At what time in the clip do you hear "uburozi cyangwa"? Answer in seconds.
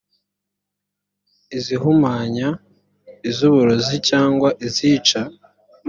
3.49-4.49